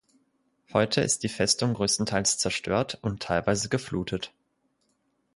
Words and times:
Heute 0.73 1.01
ist 1.01 1.21
die 1.21 1.29
Festung 1.29 1.75
größtenteils 1.75 2.39
zerstört 2.39 2.97
und 3.03 3.21
teilweise 3.21 3.69
geflutet. 3.69 4.33